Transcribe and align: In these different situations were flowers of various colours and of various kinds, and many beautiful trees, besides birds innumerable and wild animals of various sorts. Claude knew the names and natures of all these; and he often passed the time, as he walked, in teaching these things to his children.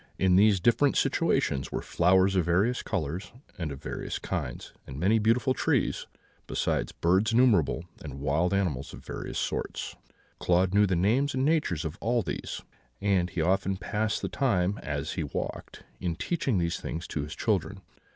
In 0.17 0.35
these 0.35 0.59
different 0.59 0.97
situations 0.97 1.71
were 1.71 1.83
flowers 1.83 2.35
of 2.35 2.43
various 2.43 2.81
colours 2.81 3.31
and 3.59 3.71
of 3.71 3.83
various 3.83 4.17
kinds, 4.17 4.73
and 4.87 4.99
many 4.99 5.19
beautiful 5.19 5.53
trees, 5.53 6.07
besides 6.47 6.91
birds 6.91 7.33
innumerable 7.33 7.85
and 8.03 8.19
wild 8.19 8.51
animals 8.51 8.93
of 8.93 9.05
various 9.05 9.37
sorts. 9.37 9.95
Claude 10.39 10.73
knew 10.73 10.87
the 10.87 10.95
names 10.95 11.35
and 11.35 11.45
natures 11.45 11.85
of 11.85 11.99
all 12.01 12.23
these; 12.23 12.63
and 12.99 13.29
he 13.29 13.41
often 13.41 13.77
passed 13.77 14.23
the 14.23 14.27
time, 14.27 14.79
as 14.81 15.11
he 15.13 15.23
walked, 15.23 15.83
in 15.99 16.15
teaching 16.15 16.57
these 16.57 16.79
things 16.79 17.05
to 17.05 17.21
his 17.21 17.35
children. 17.35 17.81